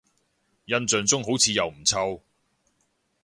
[0.65, 2.23] 印象中好似又唔臭